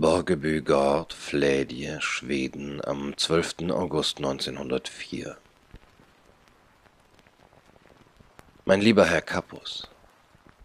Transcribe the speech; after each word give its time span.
Borgebygård, 0.00 1.12
Flädje, 1.12 2.00
Schweden 2.00 2.82
am 2.82 3.14
12. 3.18 3.68
August 3.70 4.16
1904 4.16 5.36
Mein 8.64 8.80
lieber 8.80 9.04
Herr 9.04 9.20
Kappus, 9.20 9.90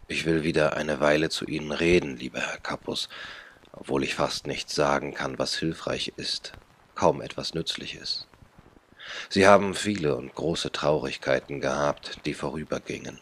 ich 0.08 0.24
will 0.24 0.42
wieder 0.42 0.78
eine 0.78 1.00
Weile 1.00 1.28
zu 1.28 1.44
Ihnen 1.44 1.70
reden, 1.70 2.16
lieber 2.16 2.40
Herr 2.40 2.56
Kappus, 2.56 3.10
obwohl 3.72 4.04
ich 4.04 4.14
fast 4.14 4.46
nichts 4.46 4.74
sagen 4.74 5.12
kann, 5.12 5.38
was 5.38 5.54
hilfreich 5.54 6.14
ist, 6.16 6.52
kaum 6.94 7.20
etwas 7.20 7.52
Nützliches. 7.52 8.26
Sie 9.28 9.46
haben 9.46 9.74
viele 9.74 10.16
und 10.16 10.34
große 10.34 10.72
Traurigkeiten 10.72 11.60
gehabt, 11.60 12.20
die 12.24 12.32
vorübergingen. 12.32 13.18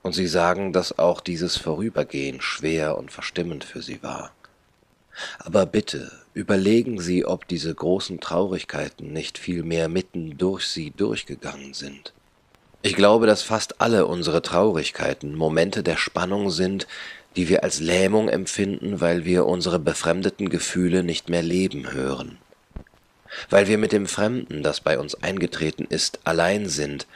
Und 0.00 0.14
Sie 0.14 0.28
sagen, 0.28 0.72
dass 0.72 0.98
auch 0.98 1.20
dieses 1.20 1.58
Vorübergehen 1.58 2.40
schwer 2.40 2.96
und 2.96 3.12
verstimmend 3.12 3.64
für 3.64 3.82
Sie 3.82 4.02
war. 4.02 4.32
Aber 5.38 5.66
bitte 5.66 6.10
überlegen 6.34 7.00
Sie, 7.00 7.24
ob 7.24 7.48
diese 7.48 7.74
großen 7.74 8.20
Traurigkeiten 8.20 9.12
nicht 9.12 9.38
vielmehr 9.38 9.88
mitten 9.88 10.38
durch 10.38 10.66
Sie 10.66 10.90
durchgegangen 10.90 11.74
sind. 11.74 12.12
Ich 12.82 12.96
glaube, 12.96 13.26
dass 13.26 13.42
fast 13.42 13.80
alle 13.80 14.06
unsere 14.06 14.40
Traurigkeiten 14.40 15.34
Momente 15.34 15.82
der 15.82 15.98
Spannung 15.98 16.50
sind, 16.50 16.86
die 17.36 17.48
wir 17.48 17.62
als 17.62 17.80
Lähmung 17.80 18.28
empfinden, 18.28 19.00
weil 19.00 19.24
wir 19.24 19.46
unsere 19.46 19.78
befremdeten 19.78 20.48
Gefühle 20.48 21.02
nicht 21.02 21.28
mehr 21.28 21.42
leben 21.42 21.92
hören. 21.92 22.38
Weil 23.48 23.68
wir 23.68 23.78
mit 23.78 23.92
dem 23.92 24.06
Fremden, 24.06 24.62
das 24.62 24.80
bei 24.80 24.98
uns 24.98 25.14
eingetreten 25.14 25.84
ist, 25.88 26.20
allein 26.24 26.68
sind, 26.68 27.06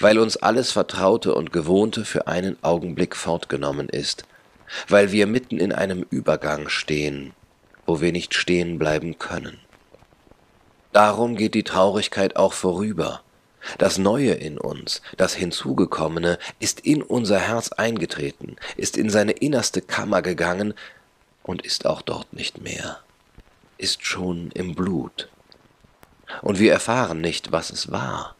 weil 0.00 0.18
uns 0.18 0.36
alles 0.36 0.72
Vertraute 0.72 1.34
und 1.34 1.52
Gewohnte 1.52 2.04
für 2.04 2.26
einen 2.26 2.56
Augenblick 2.62 3.16
fortgenommen 3.16 3.88
ist, 3.88 4.24
weil 4.88 5.12
wir 5.12 5.26
mitten 5.26 5.58
in 5.58 5.72
einem 5.72 6.04
Übergang 6.10 6.68
stehen, 6.68 7.32
wo 7.86 8.00
wir 8.00 8.12
nicht 8.12 8.34
stehen 8.34 8.78
bleiben 8.78 9.18
können. 9.18 9.58
Darum 10.92 11.36
geht 11.36 11.54
die 11.54 11.64
Traurigkeit 11.64 12.36
auch 12.36 12.52
vorüber. 12.52 13.22
Das 13.78 13.98
Neue 13.98 14.32
in 14.32 14.58
uns, 14.58 15.02
das 15.16 15.34
Hinzugekommene, 15.34 16.38
ist 16.60 16.80
in 16.80 17.02
unser 17.02 17.38
Herz 17.38 17.72
eingetreten, 17.72 18.56
ist 18.76 18.96
in 18.96 19.10
seine 19.10 19.32
innerste 19.32 19.80
Kammer 19.80 20.22
gegangen 20.22 20.74
und 21.42 21.62
ist 21.62 21.86
auch 21.86 22.02
dort 22.02 22.32
nicht 22.32 22.60
mehr, 22.60 23.00
ist 23.78 24.04
schon 24.04 24.50
im 24.52 24.74
Blut. 24.74 25.28
Und 26.42 26.58
wir 26.58 26.72
erfahren 26.72 27.20
nicht, 27.20 27.52
was 27.52 27.70
es 27.70 27.90
war. 27.90 28.36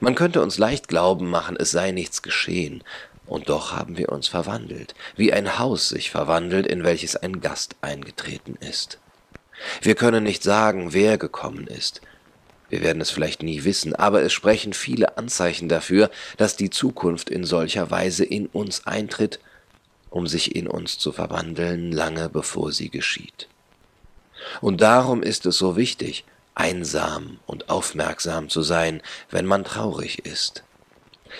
Man 0.00 0.14
könnte 0.14 0.42
uns 0.42 0.58
leicht 0.58 0.88
glauben 0.88 1.30
machen, 1.30 1.56
es 1.56 1.70
sei 1.70 1.92
nichts 1.92 2.22
geschehen, 2.22 2.82
und 3.26 3.48
doch 3.48 3.72
haben 3.72 3.96
wir 3.96 4.10
uns 4.10 4.28
verwandelt, 4.28 4.94
wie 5.16 5.32
ein 5.32 5.58
Haus 5.58 5.88
sich 5.88 6.10
verwandelt, 6.10 6.66
in 6.66 6.84
welches 6.84 7.16
ein 7.16 7.40
Gast 7.40 7.76
eingetreten 7.80 8.56
ist. 8.60 8.98
Wir 9.82 9.94
können 9.94 10.24
nicht 10.24 10.42
sagen, 10.42 10.92
wer 10.92 11.18
gekommen 11.18 11.66
ist. 11.66 12.00
Wir 12.68 12.82
werden 12.82 13.00
es 13.00 13.10
vielleicht 13.10 13.42
nie 13.42 13.64
wissen, 13.64 13.94
aber 13.94 14.22
es 14.22 14.32
sprechen 14.32 14.72
viele 14.72 15.18
Anzeichen 15.18 15.68
dafür, 15.68 16.10
dass 16.36 16.56
die 16.56 16.70
Zukunft 16.70 17.30
in 17.30 17.44
solcher 17.44 17.90
Weise 17.90 18.24
in 18.24 18.46
uns 18.46 18.86
eintritt, 18.86 19.40
um 20.10 20.26
sich 20.26 20.56
in 20.56 20.66
uns 20.66 20.98
zu 20.98 21.12
verwandeln, 21.12 21.92
lange 21.92 22.28
bevor 22.28 22.72
sie 22.72 22.90
geschieht. 22.90 23.48
Und 24.60 24.80
darum 24.80 25.22
ist 25.22 25.46
es 25.46 25.58
so 25.58 25.76
wichtig, 25.76 26.24
einsam 26.54 27.38
und 27.46 27.68
aufmerksam 27.68 28.48
zu 28.48 28.62
sein, 28.62 29.02
wenn 29.30 29.46
man 29.46 29.64
traurig 29.64 30.24
ist 30.24 30.64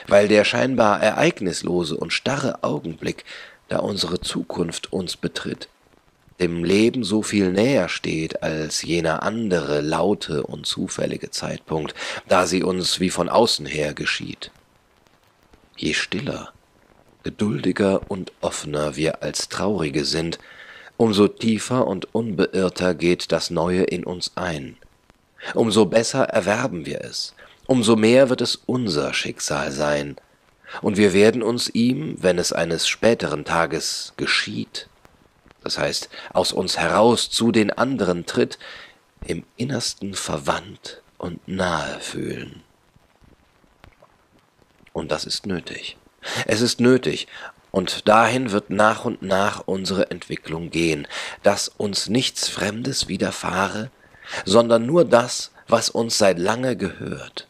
weil 0.07 0.29
der 0.29 0.45
scheinbar 0.45 1.03
ereignislose 1.03 1.97
und 1.97 2.13
starre 2.13 2.63
Augenblick, 2.63 3.25
da 3.69 3.79
unsere 3.79 4.21
Zukunft 4.21 4.93
uns 4.93 5.17
betritt, 5.17 5.69
dem 6.41 6.65
Leben 6.65 7.03
so 7.03 7.23
viel 7.23 7.51
näher 7.51 7.89
steht 7.89 8.43
als 8.43 8.83
jener 8.83 9.23
andere 9.23 9.81
laute 9.81 10.43
und 10.43 10.67
zufällige 10.67 11.31
Zeitpunkt, 11.31 11.95
da 12.29 12.47
sie 12.47 12.63
uns 12.63 13.01
wie 13.01 13.11
von 13.11 13.29
außen 13.29 13.67
her 13.67 13.95
geschieht. 13.95 14.51
Je 15.77 15.95
stiller, 15.95 16.53
geduldiger 17.23 18.03
und 18.09 18.33
offener 18.41 18.97
wir 18.97 19.23
als 19.23 19.49
Traurige 19.49 20.05
sind, 20.05 20.39
umso 20.97 21.29
tiefer 21.29 21.87
und 21.87 22.15
unbeirrter 22.15 22.95
geht 22.95 23.33
das 23.33 23.51
Neue 23.51 23.83
in 23.83 24.05
uns 24.05 24.33
ein, 24.37 24.77
umso 25.55 25.87
besser 25.87 26.25
erwerben 26.25 26.87
wir 26.87 27.03
es, 27.03 27.35
umso 27.67 27.97
mehr 27.97 28.29
wird 28.29 28.41
es 28.41 28.57
unser 28.67 29.13
Schicksal 29.15 29.73
sein, 29.73 30.17
und 30.83 30.97
wir 30.97 31.13
werden 31.13 31.43
uns 31.43 31.69
ihm, 31.69 32.17
wenn 32.21 32.39
es 32.39 32.53
eines 32.53 32.89
späteren 32.89 33.45
Tages 33.45 34.13
geschieht, 34.17 34.89
das 35.63 35.79
heißt 35.79 36.09
aus 36.33 36.53
uns 36.53 36.79
heraus 36.79 37.31
zu 37.31 37.53
den 37.53 37.71
anderen 37.71 38.27
tritt, 38.27 38.59
im 39.25 39.45
Innersten 39.57 40.15
verwandt 40.15 41.03
und 41.19 41.47
nahe 41.49 41.99
fühlen. 42.01 42.63
Und 44.93 45.11
das 45.11 45.25
ist 45.25 45.47
nötig. 45.47 45.97
Es 46.47 46.61
ist 46.61 46.81
nötig, 46.81 47.29
und 47.71 48.09
dahin 48.09 48.53
wird 48.53 48.71
nach 48.71 49.05
und 49.05 49.23
nach 49.23 49.63
unsere 49.67 50.11
Entwicklung 50.11 50.71
gehen, 50.71 51.07
dass 51.43 51.69
uns 51.69 52.09
nichts 52.09 52.49
Fremdes 52.49 53.07
widerfahre, 53.09 53.91
sondern 54.45 54.87
nur 54.87 55.05
das, 55.05 55.53
was 55.69 55.91
uns 55.91 56.17
seit 56.19 56.39
lange 56.39 56.77
gehört. 56.77 57.49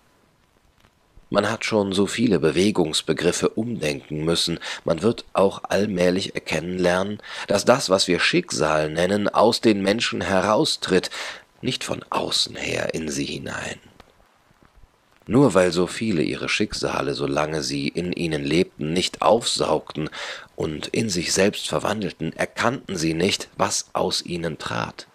Man 1.29 1.51
hat 1.51 1.65
schon 1.65 1.93
so 1.93 2.07
viele 2.07 2.39
Bewegungsbegriffe 2.39 3.49
umdenken 3.49 4.25
müssen, 4.25 4.61
man 4.85 5.03
wird 5.03 5.25
auch 5.33 5.63
allmählich 5.69 6.35
erkennen 6.37 6.79
lernen, 6.79 7.19
dass 7.49 7.65
das, 7.65 7.91
was 7.91 8.07
wir 8.07 8.21
Schicksal 8.21 8.91
nennen, 8.91 9.29
aus 9.29 9.61
den 9.61 9.83
Menschen 9.83 10.21
heraustritt, 10.21 11.11
nicht 11.63 11.83
von 11.83 12.05
außen 12.11 12.55
her 12.55 12.95
in 12.95 13.09
sie 13.09 13.25
hinein. 13.25 13.81
Nur 15.27 15.55
weil 15.55 15.73
so 15.73 15.89
viele 15.89 16.23
ihre 16.23 16.49
Schicksale, 16.49 17.15
solange 17.15 17.65
sie 17.65 17.89
in 17.89 18.13
ihnen 18.13 18.45
lebten, 18.45 18.93
nicht 18.93 19.23
aufsaugten 19.23 20.09
und 20.55 20.87
in 20.87 21.11
sich 21.11 21.33
selbst 21.33 21.67
verwandelten, 21.69 22.33
erkannten 22.35 22.97
sie 22.97 23.15
nicht, 23.15 23.49
was 23.57 23.87
aus 23.93 24.25
ihnen 24.25 24.59
trat. 24.59 25.09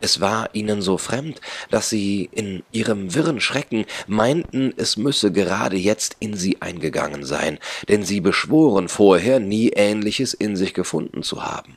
Es 0.00 0.20
war 0.20 0.54
ihnen 0.54 0.80
so 0.80 0.96
fremd, 0.96 1.40
dass 1.70 1.90
sie 1.90 2.28
in 2.32 2.62
ihrem 2.70 3.14
wirren 3.14 3.40
Schrecken 3.40 3.84
meinten, 4.06 4.72
es 4.76 4.96
müsse 4.96 5.32
gerade 5.32 5.76
jetzt 5.76 6.16
in 6.20 6.36
sie 6.36 6.62
eingegangen 6.62 7.24
sein, 7.24 7.58
denn 7.88 8.04
sie 8.04 8.20
beschworen 8.20 8.88
vorher 8.88 9.40
nie 9.40 9.70
Ähnliches 9.70 10.34
in 10.34 10.56
sich 10.56 10.72
gefunden 10.72 11.22
zu 11.24 11.44
haben. 11.44 11.76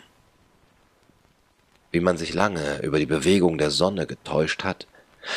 Wie 1.92 2.00
man 2.00 2.18
sich 2.18 2.34
lange 2.34 2.82
über 2.84 3.00
die 3.00 3.08
Bewegung 3.08 3.58
der 3.58 3.72
Sonne 3.72 4.06
getäuscht 4.06 4.64
hat, 4.64 4.86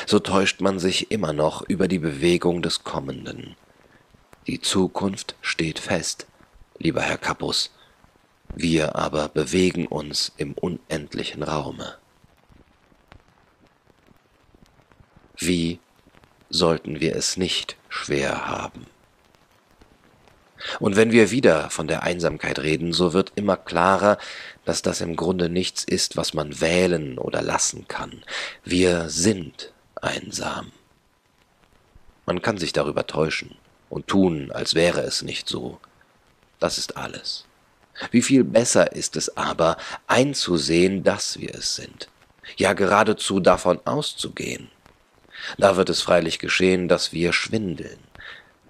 so 0.06 0.18
täuscht 0.18 0.60
man 0.60 0.78
sich 0.78 1.10
immer 1.10 1.32
noch 1.32 1.62
über 1.62 1.88
die 1.88 1.98
Bewegung 1.98 2.60
des 2.60 2.84
Kommenden. 2.84 3.56
Die 4.46 4.60
Zukunft 4.60 5.36
steht 5.40 5.78
fest, 5.78 6.26
lieber 6.78 7.00
Herr 7.00 7.18
Kappus, 7.18 7.70
wir 8.54 8.94
aber 8.94 9.28
bewegen 9.28 9.86
uns 9.86 10.32
im 10.36 10.52
unendlichen 10.52 11.42
Raume. 11.42 11.96
Wie 15.36 15.80
sollten 16.50 17.00
wir 17.00 17.16
es 17.16 17.36
nicht 17.36 17.76
schwer 17.88 18.46
haben? 18.46 18.86
Und 20.80 20.96
wenn 20.96 21.12
wir 21.12 21.30
wieder 21.30 21.70
von 21.70 21.88
der 21.88 22.02
Einsamkeit 22.02 22.58
reden, 22.58 22.92
so 22.92 23.12
wird 23.12 23.32
immer 23.34 23.56
klarer, 23.56 24.18
dass 24.64 24.82
das 24.82 25.00
im 25.00 25.16
Grunde 25.16 25.48
nichts 25.48 25.84
ist, 25.84 26.16
was 26.16 26.32
man 26.32 26.60
wählen 26.60 27.18
oder 27.18 27.42
lassen 27.42 27.86
kann. 27.86 28.24
Wir 28.64 29.10
sind 29.10 29.72
einsam. 30.00 30.72
Man 32.26 32.40
kann 32.40 32.56
sich 32.56 32.72
darüber 32.72 33.06
täuschen 33.06 33.56
und 33.90 34.06
tun, 34.06 34.50
als 34.52 34.74
wäre 34.74 35.02
es 35.02 35.22
nicht 35.22 35.48
so. 35.48 35.78
Das 36.58 36.78
ist 36.78 36.96
alles. 36.96 37.44
Wie 38.10 38.22
viel 38.22 38.42
besser 38.42 38.92
ist 38.92 39.16
es 39.16 39.36
aber, 39.36 39.76
einzusehen, 40.06 41.04
dass 41.04 41.38
wir 41.38 41.54
es 41.54 41.76
sind, 41.76 42.08
ja 42.56 42.72
geradezu 42.72 43.38
davon 43.38 43.80
auszugehen. 43.84 44.70
Da 45.58 45.76
wird 45.76 45.90
es 45.90 46.02
freilich 46.02 46.38
geschehen, 46.38 46.88
dass 46.88 47.12
wir 47.12 47.32
schwindeln, 47.32 47.98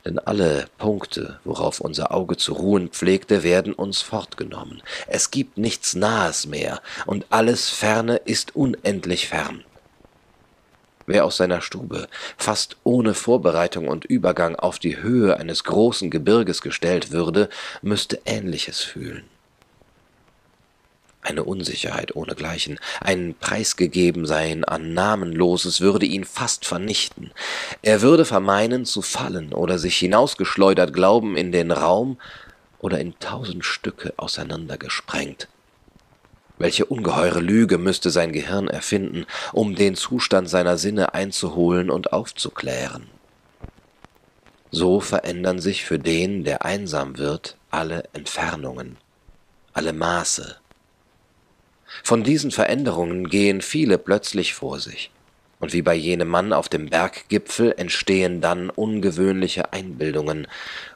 denn 0.05 0.19
alle 0.19 0.67
Punkte, 0.76 1.41
worauf 1.44 1.81
unser 1.81 2.12
Auge 2.12 2.37
zu 2.37 2.53
ruhen 2.53 2.88
pflegte, 2.88 3.43
werden 3.43 3.73
uns 3.73 4.03
fortgenommen. 4.03 4.82
Es 5.06 5.31
gibt 5.31 5.56
nichts 5.56 5.94
Nahes 5.94 6.47
mehr, 6.47 6.82
und 7.06 7.26
alles 7.31 7.71
Ferne 7.71 8.17
ist 8.17 8.55
unendlich 8.55 9.29
fern. 9.29 9.65
Wer 11.06 11.25
aus 11.25 11.37
seiner 11.37 11.61
Stube, 11.61 12.09
fast 12.38 12.77
ohne 12.82 13.12
Vorbereitung 13.15 13.88
und 13.88 14.06
Übergang 14.06 14.56
auf 14.56 14.79
die 14.79 15.03
Höhe 15.03 15.37
eines 15.37 15.65
großen 15.65 16.11
Gebirges 16.11 16.62
gestellt 16.62 17.11
würde, 17.11 17.49
müsste 17.82 18.20
Ähnliches 18.25 18.81
fühlen 18.81 19.25
eine 21.25 21.44
Unsicherheit 21.44 22.15
ohnegleichen, 22.15 22.79
ein 23.00 23.35
Preisgegebensein 23.38 24.65
an 24.65 24.94
Namenloses 24.94 25.81
würde 25.81 26.06
ihn 26.06 26.25
fast 26.25 26.65
vernichten. 26.67 27.32
Er 27.82 28.03
würde 28.03 28.25
vermeinen 28.25 28.85
zu 28.85 29.03
fallen 29.03 29.53
oder 29.53 29.79
sich 29.79 29.97
hinausgeschleudert 29.97 30.93
glauben 30.93 31.37
in 31.37 31.53
den 31.53 31.71
Raum 31.71 32.19
oder 32.79 33.00
in 33.00 33.19
tausend 33.19 33.65
Stücke 33.65 34.12
auseinandergesprengt. 34.17 35.49
Welche 36.59 36.85
ungeheure 36.85 37.41
Lüge 37.41 37.79
müsste 37.79 38.11
sein 38.11 38.32
Gehirn 38.32 38.69
erfinden, 38.69 39.27
um 39.53 39.75
den 39.75 39.97
Zustand 39.97 40.49
seiner 40.49 40.79
Sinne 40.79 41.15
einzuholen 41.15 41.91
und 41.91 42.12
aufzuklären. 42.12 43.09
So 44.70 45.00
verändern 45.00 45.61
sich 45.61 45.85
für 45.85 45.99
den, 45.99 46.44
der 46.44 46.65
einsam 46.65 47.17
wird, 47.17 47.56
alle 47.70 48.05
Entfernungen, 48.12 48.97
alle 49.73 49.93
Maße. 49.93 50.56
Von 52.02 52.25
diesen 52.25 52.50
Veränderungen 52.50 53.29
gehen 53.29 53.61
viele 53.61 53.99
plötzlich 53.99 54.55
vor 54.55 54.81
sich. 54.81 55.11
Und 55.61 55.73
wie 55.73 55.82
bei 55.82 55.94
jenem 55.94 56.29
Mann 56.29 56.52
auf 56.52 56.69
dem 56.69 56.91
Berggipfel 56.91 57.75
entstehen 57.79 58.41
dann 58.41 58.69
ungewöhnliche 58.69 59.73
Einbildungen 59.73 60.46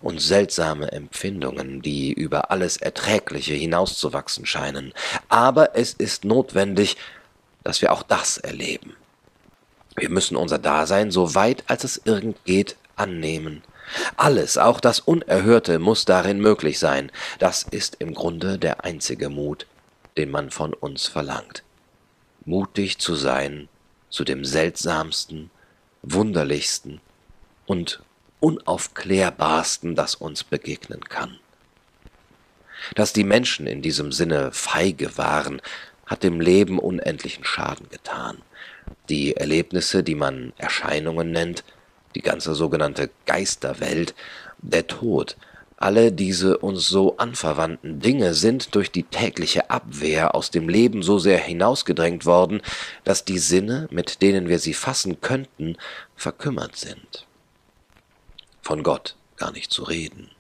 und 0.03 0.21
seltsame 0.21 0.93
Empfindungen, 0.93 1.81
die 1.81 2.13
über 2.13 2.51
alles 2.51 2.77
Erträgliche 2.77 3.55
hinauszuwachsen 3.55 4.45
scheinen. 4.45 4.93
Aber 5.29 5.75
es 5.77 5.95
ist 5.95 6.25
notwendig, 6.25 6.97
dass 7.65 7.81
wir 7.81 7.93
auch 7.93 8.03
das 8.03 8.37
erleben. 8.37 8.95
Wir 9.97 10.11
müssen 10.11 10.37
unser 10.37 10.59
Dasein 10.59 11.11
so 11.11 11.35
weit 11.35 11.65
als 11.67 11.85
es 11.85 12.03
irgend 12.05 12.45
geht 12.45 12.77
annehmen. 12.97 13.63
Alles, 14.17 14.59
auch 14.59 14.81
das 14.81 15.01
Unerhörte, 15.01 15.79
muss 15.79 16.05
darin 16.05 16.41
möglich 16.41 16.79
sein. 16.79 17.11
Das 17.39 17.63
ist 17.63 17.97
im 18.01 18.15
Grunde 18.15 18.59
der 18.59 18.85
einzige 18.85 19.31
Mut, 19.31 19.67
den 20.19 20.31
man 20.31 20.51
von 20.51 20.75
uns 20.75 21.07
verlangt. 21.07 21.63
Mutig 22.45 22.99
zu 22.99 23.15
sein, 23.15 23.69
zu 24.11 24.25
dem 24.25 24.45
seltsamsten, 24.45 25.51
wunderlichsten 26.03 27.01
und 27.67 28.03
unaufklärbarsten, 28.41 29.95
das 29.95 30.15
uns 30.15 30.45
begegnen 30.45 31.01
kann. 31.01 31.39
Dass 32.95 33.13
die 33.13 33.25
Menschen 33.25 33.67
in 33.67 33.83
diesem 33.83 34.13
Sinne 34.13 34.53
feige 34.53 35.17
waren, 35.19 35.61
hat 36.07 36.23
dem 36.23 36.41
Leben 36.41 36.79
unendlichen 36.79 37.45
Schaden 37.45 37.89
getan. 37.91 38.39
Die 39.09 39.37
Erlebnisse, 39.37 40.03
die 40.03 40.15
man 40.15 40.53
Erscheinungen 40.57 41.31
nennt, 41.31 41.65
die 42.15 42.23
ganze 42.23 42.55
sogenannte 42.55 43.11
Geisterwelt, 43.27 44.15
der 44.59 44.87
Tod, 44.87 45.37
alle 45.79 46.13
diese 46.13 46.59
uns 46.59 46.89
so 46.89 47.17
anverwandten 47.17 48.01
Dinge 48.01 48.35
sind 48.35 48.75
durch 48.75 48.91
die 48.91 49.05
tägliche 49.05 49.71
Abwehr 49.71 50.35
aus 50.35 50.51
dem 50.51 50.69
Leben 50.69 51.03
so 51.03 51.19
sehr 51.19 51.39
hinausgedrängt 51.39 52.27
worden, 52.27 52.61
dass 53.05 53.25
die 53.25 53.39
Sinne, 53.39 53.89
mit 53.91 54.21
denen 54.21 54.49
wir 54.49 54.59
sie 54.59 54.75
fassen 54.75 55.21
könnten, 55.21 55.77
verkümmert 56.17 56.77
sind. 56.77 57.27
Von 58.63 58.83
Gott 58.83 59.17
gar 59.37 59.53
nicht 59.53 59.71
zu 59.71 59.85
reden. 59.85 60.31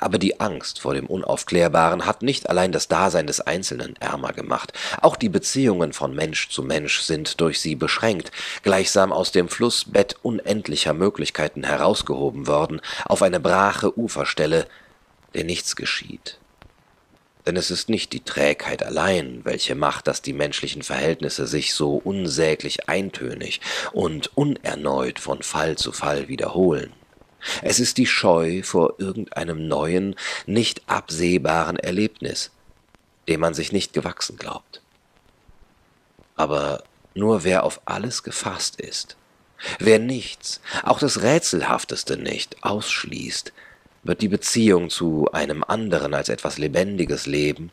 Aber 0.00 0.18
die 0.18 0.40
Angst 0.40 0.80
vor 0.80 0.94
dem 0.94 1.06
Unaufklärbaren 1.06 2.06
hat 2.06 2.22
nicht 2.22 2.48
allein 2.48 2.72
das 2.72 2.88
Dasein 2.88 3.26
des 3.26 3.40
Einzelnen 3.40 3.96
ärmer 3.96 4.32
gemacht, 4.32 4.72
auch 5.00 5.16
die 5.16 5.28
Beziehungen 5.28 5.92
von 5.92 6.14
Mensch 6.14 6.48
zu 6.48 6.62
Mensch 6.62 7.00
sind 7.00 7.40
durch 7.40 7.60
sie 7.60 7.74
beschränkt, 7.74 8.30
gleichsam 8.62 9.12
aus 9.12 9.32
dem 9.32 9.48
Flussbett 9.48 10.16
unendlicher 10.22 10.94
Möglichkeiten 10.94 11.64
herausgehoben 11.64 12.46
worden, 12.46 12.80
auf 13.06 13.22
eine 13.22 13.40
brache 13.40 13.98
Uferstelle, 13.98 14.66
der 15.34 15.44
nichts 15.44 15.76
geschieht. 15.76 16.38
Denn 17.46 17.56
es 17.56 17.70
ist 17.70 17.90
nicht 17.90 18.12
die 18.12 18.24
Trägheit 18.24 18.82
allein, 18.82 19.40
welche 19.44 19.74
macht, 19.74 20.06
dass 20.06 20.22
die 20.22 20.32
menschlichen 20.32 20.82
Verhältnisse 20.82 21.46
sich 21.46 21.74
so 21.74 21.96
unsäglich 21.96 22.88
eintönig 22.88 23.60
und 23.92 24.30
unerneut 24.34 25.18
von 25.18 25.42
Fall 25.42 25.76
zu 25.76 25.92
Fall 25.92 26.28
wiederholen. 26.28 26.92
Es 27.62 27.80
ist 27.80 27.98
die 27.98 28.06
Scheu 28.06 28.62
vor 28.62 28.94
irgendeinem 28.98 29.68
neuen, 29.68 30.16
nicht 30.46 30.82
absehbaren 30.86 31.78
Erlebnis, 31.78 32.50
dem 33.28 33.40
man 33.40 33.54
sich 33.54 33.72
nicht 33.72 33.92
gewachsen 33.92 34.36
glaubt. 34.36 34.82
Aber 36.36 36.84
nur 37.14 37.44
wer 37.44 37.64
auf 37.64 37.80
alles 37.84 38.22
gefasst 38.22 38.80
ist, 38.80 39.16
wer 39.78 39.98
nichts, 39.98 40.60
auch 40.82 40.98
das 40.98 41.22
Rätselhafteste 41.22 42.16
nicht, 42.16 42.62
ausschließt, 42.64 43.52
wird 44.02 44.20
die 44.20 44.28
Beziehung 44.28 44.90
zu 44.90 45.30
einem 45.32 45.64
anderen 45.64 46.14
als 46.14 46.28
etwas 46.28 46.58
Lebendiges 46.58 47.26
leben 47.26 47.70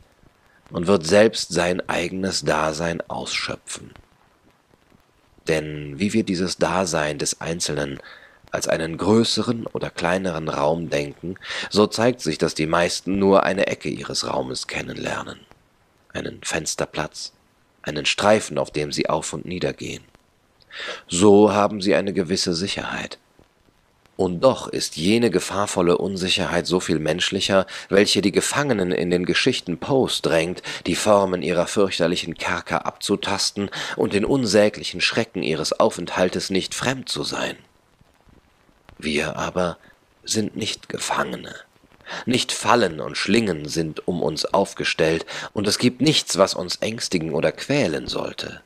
und 0.70 0.88
wird 0.88 1.06
selbst 1.06 1.54
sein 1.54 1.88
eigenes 1.90 2.44
Dasein 2.44 3.02
ausschöpfen. 3.10 3.92
Denn 5.48 6.00
wie 6.00 6.14
wir 6.14 6.24
dieses 6.24 6.58
Dasein 6.58 7.18
des 7.18 7.42
Einzelnen 7.42 8.00
als 8.52 8.68
einen 8.68 8.98
größeren 8.98 9.66
oder 9.68 9.90
kleineren 9.90 10.50
Raum 10.50 10.90
denken, 10.90 11.36
so 11.70 11.88
zeigt 11.88 12.22
sich, 12.22 12.38
dass 12.38 12.54
die 12.54 12.68
meisten 12.68 13.18
nur 13.18 13.44
eine 13.44 13.68
Ecke 13.68 13.90
ihres 13.90 14.28
Raumes 14.28 14.68
kennenlernen, 14.68 15.40
einen 16.14 16.42
Fensterplatz, 16.44 17.34
einen 17.82 18.06
Streifen, 18.06 18.58
auf 18.58 18.72
dem 18.72 18.92
sie 18.92 19.10
auf 19.10 19.34
und 19.34 19.46
nieder 19.46 19.74
gehen. 19.74 20.04
So 21.08 21.54
haben 21.54 21.82
sie 21.82 21.96
eine 21.96 22.14
gewisse 22.14 22.54
Sicherheit. 22.54 23.18
Und 24.18 24.42
doch 24.42 24.68
ist 24.68 24.98
jene 24.98 25.32
gefahrvolle 25.32 25.98
Unsicherheit 25.98 26.68
so 26.68 26.80
viel 26.80 27.00
menschlicher, 27.00 27.66
welche 27.90 28.22
die 28.22 28.32
Gefangenen 28.32 28.92
in 28.92 29.10
den 29.10 29.26
Geschichten 29.26 29.80
Poes 29.80 30.22
drängt, 30.22 30.62
die 30.86 30.94
Formen 30.94 31.42
ihrer 31.42 31.66
fürchterlichen 31.66 32.36
Kerker 32.36 32.86
abzutasten 32.86 33.72
und 33.96 34.14
den 34.14 34.26
unsäglichen 34.26 35.02
Schrecken 35.02 35.42
ihres 35.42 35.74
Aufenthaltes 35.80 36.52
nicht 36.52 36.76
fremd 36.76 37.10
zu 37.10 37.24
sein. 37.24 37.58
Wir 39.04 39.36
aber 39.36 39.80
sind 40.24 40.56
nicht 40.56 40.88
Gefangene. 40.88 41.56
Nicht 42.28 42.52
Fallen 42.52 43.00
und 43.00 43.18
Schlingen 43.18 43.68
sind 43.68 44.08
um 44.08 44.22
uns 44.22 44.46
aufgestellt, 44.46 45.26
und 45.54 45.68
es 45.68 45.80
gibt 45.80 46.02
nichts, 46.02 46.38
was 46.38 46.54
uns 46.54 46.76
ängstigen 46.76 47.32
oder 47.32 47.52
quälen 47.52 48.06
sollte. 48.06 48.62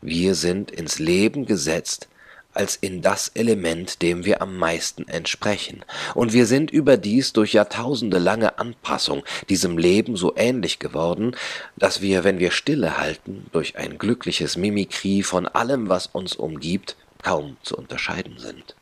Wir 0.00 0.36
sind 0.36 0.70
ins 0.70 1.00
Leben 1.00 1.46
gesetzt 1.46 2.06
als 2.52 2.76
in 2.76 3.02
das 3.02 3.32
Element, 3.34 4.02
dem 4.02 4.24
wir 4.24 4.40
am 4.40 4.56
meisten 4.56 5.08
entsprechen, 5.08 5.84
und 6.14 6.32
wir 6.32 6.46
sind 6.46 6.70
überdies 6.70 7.32
durch 7.32 7.52
Jahrtausende 7.52 8.18
lange 8.18 8.60
Anpassung 8.60 9.24
diesem 9.48 9.78
Leben 9.78 10.16
so 10.16 10.32
ähnlich 10.36 10.78
geworden, 10.78 11.34
dass 11.76 12.02
wir, 12.02 12.22
wenn 12.22 12.38
wir 12.38 12.52
stille 12.52 12.98
halten, 12.98 13.46
durch 13.50 13.76
ein 13.76 13.98
glückliches 13.98 14.56
Mimikrie 14.56 15.24
von 15.24 15.48
allem, 15.48 15.88
was 15.88 16.06
uns 16.06 16.36
umgibt, 16.36 16.94
kaum 17.20 17.56
zu 17.64 17.76
unterscheiden 17.76 18.38
sind. 18.38 18.76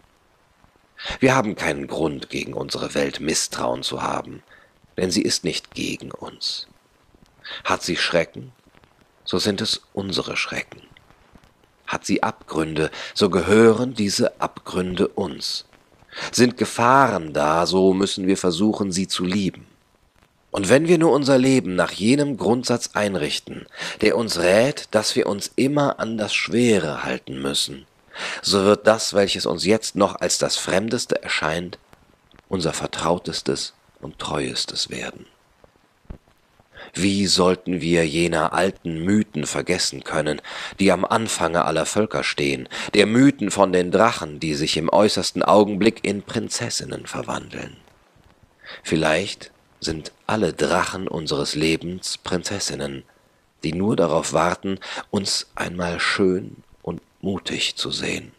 Wir 1.21 1.35
haben 1.35 1.57
keinen 1.57 1.87
Grund, 1.87 2.31
gegen 2.31 2.55
unsere 2.55 2.95
Welt 2.95 3.21
Misstrauen 3.21 3.83
zu 3.83 4.03
haben, 4.03 4.43
denn 4.97 5.11
sie 5.11 5.23
ist 5.23 5.45
nicht 5.45 5.75
gegen 5.75 6.11
uns. 6.11 6.67
Hat 7.65 7.83
sie 7.83 7.97
Schrecken, 7.97 8.53
so 9.25 9.39
sind 9.39 9.61
es 9.61 9.83
unsere 9.93 10.37
Schrecken. 10.37 10.83
Hat 11.87 12.07
sie 12.07 12.23
Abgründe, 12.23 12.91
so 13.15 13.29
gehören 13.29 13.95
diese 13.95 14.41
Abgründe 14.41 15.09
uns. 15.09 15.67
Sind 16.33 16.57
Gefahren 16.57 17.33
da, 17.33 17.67
so 17.67 17.93
müssen 17.93 18.27
wir 18.27 18.37
versuchen, 18.37 18.93
sie 18.93 19.09
zu 19.09 19.25
lieben. 19.25 19.67
Und 20.51 20.69
wenn 20.69 20.87
wir 20.87 20.99
nur 20.99 21.11
unser 21.11 21.37
Leben 21.37 21.75
nach 21.75 21.91
jenem 21.91 22.37
Grundsatz 22.37 22.91
einrichten, 22.95 23.67
der 24.01 24.17
uns 24.17 24.39
rät, 24.39 24.87
dass 24.93 25.17
wir 25.17 25.27
uns 25.27 25.51
immer 25.57 25.99
an 25.99 26.17
das 26.17 26.33
Schwere 26.33 27.03
halten 27.03 27.43
müssen, 27.43 27.87
so 28.43 28.65
wird 28.65 28.87
das, 28.87 29.15
welches 29.15 29.47
uns 29.47 29.65
jetzt 29.65 29.97
noch 29.97 30.17
als 30.17 30.39
das 30.39 30.57
Fremdeste 30.57 31.23
erscheint, 31.23 31.79
unser 32.49 32.73
Vertrautestes 32.73 33.75
und 34.01 34.19
Treuestes 34.19 34.91
werden. 34.91 35.27
Wie 36.93 37.27
sollten 37.27 37.81
wir 37.81 38.07
jener 38.07 38.53
alten 38.53 39.01
Mythen 39.05 39.47
vergessen 39.47 40.05
können, 40.05 40.41
die 40.79 40.93
am 40.93 41.05
Anfange 41.05 41.65
aller 41.65 41.87
Völker 41.87 42.23
stehen, 42.23 42.69
der 42.93 43.07
Mythen 43.07 43.51
von 43.51 43.73
den 43.73 43.91
Drachen, 43.91 44.39
die 44.39 44.55
sich 44.55 44.77
im 44.77 44.89
äußersten 44.89 45.43
Augenblick 45.43 46.05
in 46.05 46.23
Prinzessinnen 46.23 47.07
verwandeln? 47.07 47.79
Vielleicht 48.83 49.51
sind 49.81 50.13
alle 50.27 50.53
Drachen 50.53 51.09
unseres 51.09 51.55
Lebens 51.55 52.19
Prinzessinnen, 52.19 53.05
die 53.65 53.73
nur 53.73 53.97
darauf 53.97 54.33
warten, 54.33 54.79
uns 55.11 55.51
einmal 55.55 56.01
schön 56.01 56.64
mutig 57.25 57.75
zu 57.75 57.91
sehen. 57.91 58.33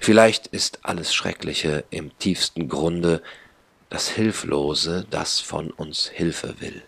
Vielleicht 0.00 0.48
ist 0.48 0.80
alles 0.82 1.14
Schreckliche 1.14 1.84
im 1.90 2.16
tiefsten 2.18 2.68
Grunde 2.68 3.22
das 3.88 4.08
Hilflose, 4.08 5.06
das 5.10 5.40
von 5.40 5.70
uns 5.70 6.08
Hilfe 6.08 6.60
will. 6.60 6.82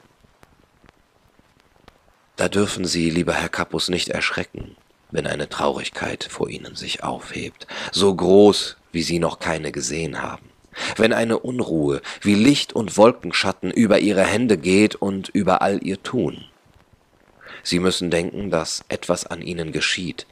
Da 2.36 2.48
dürfen 2.48 2.84
Sie, 2.84 3.08
lieber 3.08 3.34
Herr 3.34 3.48
Kappus, 3.48 3.88
nicht 3.88 4.08
erschrecken, 4.08 4.76
wenn 5.10 5.26
eine 5.26 5.48
Traurigkeit 5.48 6.24
vor 6.24 6.48
Ihnen 6.50 6.74
sich 6.74 7.04
aufhebt, 7.04 7.66
so 7.92 8.14
groß, 8.14 8.76
wie 8.90 9.02
Sie 9.02 9.20
noch 9.20 9.38
keine 9.38 9.70
gesehen 9.70 10.20
haben, 10.20 10.50
wenn 10.96 11.12
eine 11.12 11.38
Unruhe 11.38 12.02
wie 12.20 12.34
Licht 12.34 12.72
und 12.72 12.96
Wolkenschatten 12.96 13.70
über 13.70 14.00
Ihre 14.00 14.24
Hände 14.24 14.58
geht 14.58 14.96
und 14.96 15.28
über 15.28 15.62
all 15.62 15.82
Ihr 15.84 16.02
Tun. 16.02 16.44
Sie 17.62 17.78
müssen 17.78 18.10
denken, 18.10 18.50
dass 18.50 18.84
etwas 18.88 19.24
an 19.26 19.40
Ihnen 19.40 19.70
geschieht, 19.70 20.26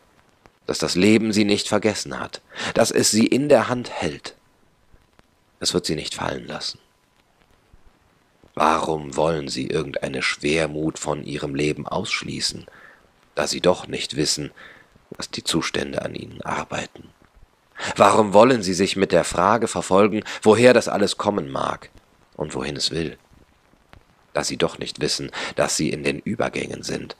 dass 0.66 0.78
das 0.78 0.94
Leben 0.94 1.32
sie 1.32 1.44
nicht 1.44 1.68
vergessen 1.68 2.18
hat, 2.18 2.40
dass 2.74 2.90
es 2.90 3.10
sie 3.10 3.26
in 3.26 3.48
der 3.48 3.68
Hand 3.68 3.90
hält. 3.90 4.34
Es 5.60 5.74
wird 5.74 5.86
sie 5.86 5.96
nicht 5.96 6.14
fallen 6.14 6.46
lassen. 6.46 6.78
Warum 8.54 9.16
wollen 9.16 9.48
Sie 9.48 9.66
irgendeine 9.66 10.20
Schwermut 10.20 10.98
von 10.98 11.24
Ihrem 11.24 11.54
Leben 11.54 11.86
ausschließen, 11.86 12.66
da 13.34 13.46
Sie 13.46 13.62
doch 13.62 13.86
nicht 13.86 14.16
wissen, 14.16 14.50
was 15.10 15.30
die 15.30 15.42
Zustände 15.44 16.02
an 16.02 16.14
Ihnen 16.14 16.42
arbeiten? 16.42 17.08
Warum 17.96 18.34
wollen 18.34 18.62
Sie 18.62 18.74
sich 18.74 18.96
mit 18.96 19.10
der 19.12 19.24
Frage 19.24 19.68
verfolgen, 19.68 20.22
woher 20.42 20.74
das 20.74 20.88
alles 20.88 21.16
kommen 21.16 21.50
mag 21.50 21.88
und 22.36 22.54
wohin 22.54 22.76
es 22.76 22.90
will? 22.90 23.16
Da 24.34 24.44
Sie 24.44 24.58
doch 24.58 24.78
nicht 24.78 25.00
wissen, 25.00 25.30
dass 25.56 25.76
Sie 25.76 25.88
in 25.88 26.04
den 26.04 26.18
Übergängen 26.18 26.82
sind 26.82 27.16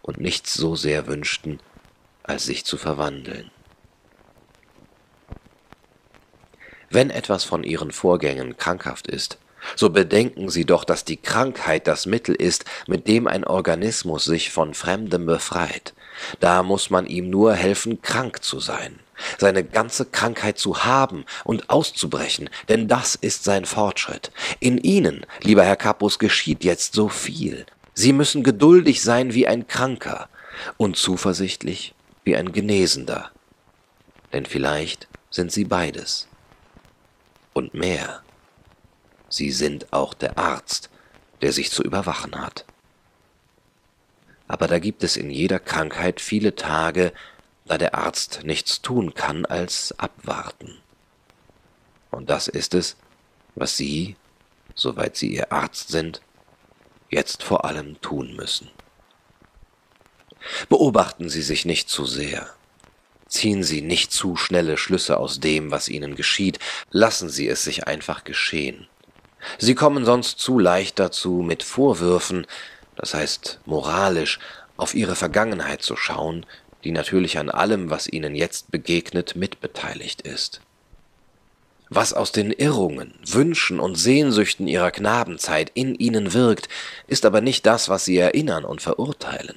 und 0.00 0.18
nichts 0.18 0.54
so 0.54 0.74
sehr 0.74 1.06
wünschten, 1.06 1.60
als 2.22 2.44
sich 2.44 2.64
zu 2.64 2.76
verwandeln. 2.76 3.50
Wenn 6.90 7.10
etwas 7.10 7.44
von 7.44 7.64
Ihren 7.64 7.90
Vorgängen 7.90 8.56
krankhaft 8.58 9.06
ist, 9.06 9.38
so 9.76 9.90
bedenken 9.90 10.50
Sie 10.50 10.64
doch, 10.64 10.84
dass 10.84 11.04
die 11.04 11.16
Krankheit 11.16 11.86
das 11.86 12.06
Mittel 12.06 12.34
ist, 12.34 12.64
mit 12.86 13.06
dem 13.08 13.26
ein 13.26 13.44
Organismus 13.44 14.24
sich 14.24 14.50
von 14.50 14.74
Fremdem 14.74 15.24
befreit. 15.24 15.94
Da 16.40 16.62
muss 16.62 16.90
man 16.90 17.06
ihm 17.06 17.30
nur 17.30 17.54
helfen, 17.54 18.02
krank 18.02 18.42
zu 18.42 18.60
sein, 18.60 18.98
seine 19.38 19.64
ganze 19.64 20.04
Krankheit 20.04 20.58
zu 20.58 20.84
haben 20.84 21.24
und 21.44 21.70
auszubrechen, 21.70 22.50
denn 22.68 22.88
das 22.88 23.14
ist 23.14 23.44
sein 23.44 23.64
Fortschritt. 23.64 24.30
In 24.60 24.78
Ihnen, 24.78 25.24
lieber 25.40 25.64
Herr 25.64 25.76
Kapus, 25.76 26.18
geschieht 26.18 26.64
jetzt 26.64 26.94
so 26.94 27.08
viel. 27.08 27.64
Sie 27.94 28.12
müssen 28.12 28.42
geduldig 28.42 29.02
sein 29.02 29.34
wie 29.34 29.46
ein 29.46 29.66
Kranker 29.66 30.28
und 30.76 30.96
zuversichtlich 30.96 31.94
wie 32.24 32.36
ein 32.36 32.52
Genesender. 32.52 33.30
Denn 34.32 34.46
vielleicht 34.46 35.08
sind 35.30 35.52
Sie 35.52 35.64
beides. 35.64 36.28
Und 37.52 37.74
mehr. 37.74 38.22
Sie 39.28 39.50
sind 39.50 39.92
auch 39.92 40.14
der 40.14 40.38
Arzt, 40.38 40.90
der 41.40 41.52
sich 41.52 41.70
zu 41.70 41.82
überwachen 41.82 42.40
hat. 42.40 42.64
Aber 44.48 44.68
da 44.68 44.78
gibt 44.78 45.02
es 45.02 45.16
in 45.16 45.30
jeder 45.30 45.58
Krankheit 45.58 46.20
viele 46.20 46.54
Tage, 46.54 47.12
da 47.64 47.78
der 47.78 47.94
Arzt 47.94 48.40
nichts 48.44 48.82
tun 48.82 49.14
kann 49.14 49.46
als 49.46 49.98
abwarten. 49.98 50.78
Und 52.10 52.28
das 52.28 52.48
ist 52.48 52.74
es, 52.74 52.96
was 53.54 53.76
Sie, 53.76 54.16
soweit 54.74 55.16
Sie 55.16 55.34
Ihr 55.34 55.52
Arzt 55.52 55.88
sind, 55.88 56.20
jetzt 57.10 57.42
vor 57.42 57.64
allem 57.64 58.00
tun 58.00 58.34
müssen. 58.36 58.70
Beobachten 60.68 61.28
Sie 61.28 61.42
sich 61.42 61.64
nicht 61.64 61.88
zu 61.88 62.06
sehr. 62.06 62.48
Ziehen 63.28 63.62
Sie 63.62 63.80
nicht 63.80 64.12
zu 64.12 64.36
schnelle 64.36 64.76
Schlüsse 64.76 65.16
aus 65.16 65.40
dem, 65.40 65.70
was 65.70 65.88
Ihnen 65.88 66.16
geschieht, 66.16 66.58
lassen 66.90 67.28
Sie 67.30 67.48
es 67.48 67.64
sich 67.64 67.86
einfach 67.86 68.24
geschehen. 68.24 68.86
Sie 69.58 69.74
kommen 69.74 70.04
sonst 70.04 70.38
zu 70.38 70.58
leicht 70.58 70.98
dazu, 70.98 71.42
mit 71.42 71.62
Vorwürfen, 71.62 72.46
das 72.96 73.14
heißt 73.14 73.60
moralisch, 73.64 74.38
auf 74.76 74.94
Ihre 74.94 75.16
Vergangenheit 75.16 75.82
zu 75.82 75.96
schauen, 75.96 76.46
die 76.84 76.92
natürlich 76.92 77.38
an 77.38 77.48
allem, 77.48 77.90
was 77.90 78.06
Ihnen 78.06 78.34
jetzt 78.34 78.70
begegnet, 78.70 79.36
mitbeteiligt 79.36 80.22
ist. 80.22 80.60
Was 81.88 82.14
aus 82.14 82.32
den 82.32 82.52
Irrungen, 82.52 83.14
Wünschen 83.26 83.78
und 83.78 83.96
Sehnsüchten 83.96 84.66
Ihrer 84.66 84.90
Knabenzeit 84.90 85.70
in 85.74 85.94
Ihnen 85.94 86.32
wirkt, 86.32 86.68
ist 87.06 87.26
aber 87.26 87.40
nicht 87.40 87.66
das, 87.66 87.88
was 87.88 88.04
Sie 88.04 88.16
erinnern 88.16 88.64
und 88.64 88.80
verurteilen. 88.80 89.56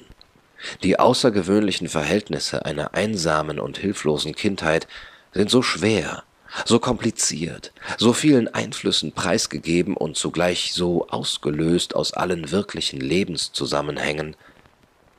Die 0.82 0.98
außergewöhnlichen 0.98 1.88
Verhältnisse 1.88 2.64
einer 2.64 2.94
einsamen 2.94 3.60
und 3.60 3.78
hilflosen 3.78 4.34
Kindheit 4.34 4.86
sind 5.32 5.50
so 5.50 5.62
schwer, 5.62 6.24
so 6.64 6.78
kompliziert, 6.78 7.72
so 7.98 8.12
vielen 8.12 8.48
Einflüssen 8.48 9.12
preisgegeben 9.12 9.96
und 9.96 10.16
zugleich 10.16 10.72
so 10.72 11.08
ausgelöst 11.08 11.94
aus 11.94 12.12
allen 12.14 12.50
wirklichen 12.50 13.00
Lebenszusammenhängen, 13.00 14.36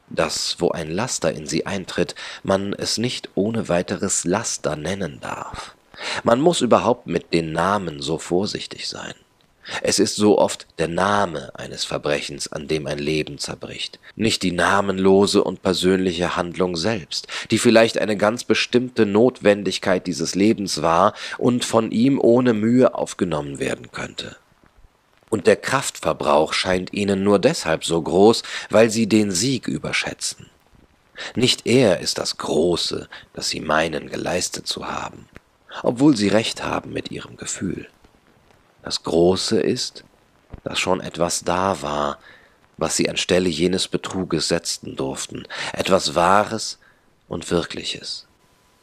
dass, 0.09 0.55
wo 0.59 0.71
ein 0.71 0.89
Laster 0.89 1.31
in 1.33 1.47
sie 1.47 1.65
eintritt, 1.65 2.15
man 2.43 2.73
es 2.73 2.97
nicht 2.97 3.29
ohne 3.35 3.69
weiteres 3.69 4.23
Laster 4.23 4.75
nennen 4.75 5.19
darf. 5.19 5.75
Man 6.23 6.39
muss 6.39 6.61
überhaupt 6.61 7.07
mit 7.07 7.33
den 7.33 7.51
Namen 7.51 8.01
so 8.01 8.17
vorsichtig 8.17 8.87
sein. 8.87 9.13
Es 9.81 9.99
ist 9.99 10.15
so 10.15 10.37
oft 10.37 10.67
der 10.77 10.87
Name 10.87 11.51
eines 11.55 11.83
Verbrechens, 11.83 12.51
an 12.51 12.67
dem 12.67 12.87
ein 12.87 12.99
Leben 12.99 13.37
zerbricht, 13.37 13.99
nicht 14.15 14.43
die 14.43 14.51
namenlose 14.51 15.43
und 15.43 15.61
persönliche 15.61 16.35
Handlung 16.35 16.75
selbst, 16.75 17.27
die 17.51 17.57
vielleicht 17.57 17.97
eine 17.97 18.17
ganz 18.17 18.43
bestimmte 18.43 19.05
Notwendigkeit 19.05 20.07
dieses 20.07 20.35
Lebens 20.35 20.81
war 20.81 21.13
und 21.37 21.65
von 21.65 21.91
ihm 21.91 22.19
ohne 22.19 22.53
Mühe 22.53 22.95
aufgenommen 22.95 23.59
werden 23.59 23.91
könnte. 23.91 24.37
Und 25.29 25.45
der 25.45 25.57
Kraftverbrauch 25.57 26.53
scheint 26.53 26.93
ihnen 26.93 27.23
nur 27.23 27.39
deshalb 27.39 27.83
so 27.83 28.01
groß, 28.01 28.43
weil 28.69 28.89
sie 28.89 29.07
den 29.07 29.31
Sieg 29.31 29.67
überschätzen. 29.67 30.49
Nicht 31.35 31.65
er 31.65 31.99
ist 31.99 32.17
das 32.17 32.37
Große, 32.37 33.09
das 33.33 33.49
sie 33.49 33.59
meinen 33.59 34.07
geleistet 34.07 34.67
zu 34.67 34.87
haben, 34.87 35.27
obwohl 35.83 36.15
sie 36.15 36.29
recht 36.29 36.63
haben 36.63 36.93
mit 36.93 37.11
ihrem 37.11 37.35
Gefühl. 37.35 37.87
Das 38.87 39.03
Große 39.03 39.59
ist, 39.59 40.05
dass 40.63 40.79
schon 40.79 41.01
etwas 41.01 41.43
da 41.43 41.81
war, 41.81 42.19
was 42.77 42.95
sie 42.95 43.09
anstelle 43.09 43.49
jenes 43.49 43.89
Betruges 43.89 44.47
setzen 44.47 44.95
durften, 44.95 45.45
etwas 45.73 46.15
Wahres 46.15 46.79
und 47.27 47.51
Wirkliches. 47.51 48.27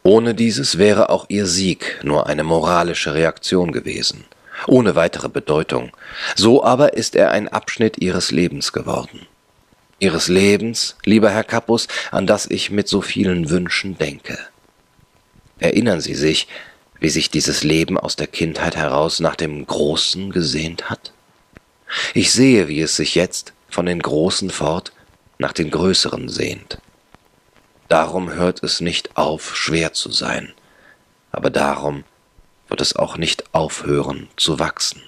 Ohne 0.03 0.35
dieses 0.35 0.77
wäre 0.77 1.09
auch 1.09 1.25
ihr 1.31 1.47
Sieg 1.47 2.01
nur 2.03 2.27
eine 2.27 2.45
moralische 2.45 3.15
Reaktion 3.15 3.73
gewesen, 3.73 4.27
ohne 4.67 4.95
weitere 4.95 5.31
Bedeutung. 5.31 5.91
So 6.37 6.63
aber 6.63 6.93
ist 6.93 7.17
er 7.17 7.31
ein 7.31 7.49
Abschnitt 7.49 7.97
ihres 7.97 8.31
Lebens 8.31 8.75
geworden. 8.75 9.27
Ihres 10.01 10.29
Lebens, 10.29 10.97
lieber 11.07 11.31
Herr 11.31 11.45
Kappus, 11.45 11.89
an 12.11 12.27
das 12.27 12.45
ich 12.45 12.71
mit 12.71 12.89
so 12.89 13.01
vielen 13.01 13.49
Wünschen 13.49 13.97
denke. 13.97 14.39
Erinnern 15.61 16.03
Sie 16.03 16.15
sich, 16.15 16.47
wie 17.05 17.11
sich 17.11 17.29
dieses 17.29 17.65
Leben 17.65 17.99
aus 17.99 18.17
der 18.17 18.27
Kindheit 18.27 18.77
heraus 18.77 19.21
nach 19.21 19.37
dem 19.37 19.67
Großen 19.67 20.31
gesehnt 20.31 20.89
hat? 20.89 21.13
Ich 22.15 22.33
sehe, 22.33 22.67
wie 22.67 22.81
es 22.81 22.97
sich 22.97 23.15
jetzt 23.15 23.53
von 23.69 23.85
den 23.85 24.01
Großen 24.01 24.49
fort 24.49 24.91
nach 25.37 25.53
den 25.53 25.71
Größeren 25.71 26.31
sehnt. 26.31 26.79
Darum 27.89 28.33
hört 28.33 28.63
es 28.63 28.81
nicht 28.81 29.19
auf, 29.19 29.55
schwer 29.55 29.93
zu 29.93 30.11
sein, 30.11 30.55
aber 31.31 31.51
darum 31.51 32.05
wird 32.69 32.81
es 32.81 32.97
auch 32.97 33.19
nicht 33.19 33.55
aufhören 33.55 34.29
zu 34.39 34.59
wachsen. 34.59 35.03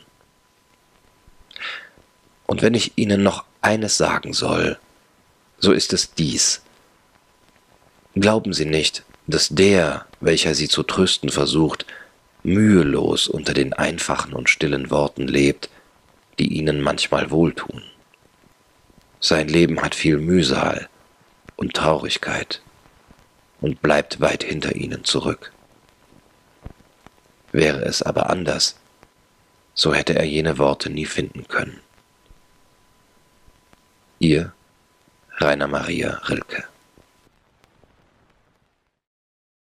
Und 2.46 2.60
wenn 2.60 2.74
ich 2.74 2.92
Ihnen 2.96 3.22
noch 3.22 3.44
eines 3.62 3.96
sagen 3.96 4.34
soll, 4.34 4.78
so 5.60 5.72
ist 5.72 5.94
es 5.94 6.12
dies. 6.12 6.60
Glauben 8.14 8.52
Sie 8.52 8.66
nicht, 8.66 9.02
dass 9.26 9.48
der, 9.48 10.05
welcher 10.20 10.54
sie 10.54 10.68
zu 10.68 10.82
trösten 10.82 11.30
versucht, 11.30 11.86
mühelos 12.42 13.28
unter 13.28 13.54
den 13.54 13.72
einfachen 13.72 14.32
und 14.32 14.48
stillen 14.48 14.90
Worten 14.90 15.26
lebt, 15.26 15.68
die 16.38 16.52
ihnen 16.54 16.80
manchmal 16.80 17.30
wohltun. 17.30 17.82
Sein 19.20 19.48
Leben 19.48 19.82
hat 19.82 19.94
viel 19.94 20.18
Mühsal 20.18 20.88
und 21.56 21.74
Traurigkeit 21.74 22.60
und 23.60 23.82
bleibt 23.82 24.20
weit 24.20 24.44
hinter 24.44 24.76
ihnen 24.76 25.04
zurück. 25.04 25.52
Wäre 27.52 27.84
es 27.84 28.02
aber 28.02 28.30
anders, 28.30 28.76
so 29.74 29.94
hätte 29.94 30.14
er 30.14 30.24
jene 30.24 30.58
Worte 30.58 30.90
nie 30.90 31.06
finden 31.06 31.48
können. 31.48 31.80
Ihr 34.18 34.52
Rainer 35.38 35.66
Maria 35.66 36.20
Rilke 36.28 36.64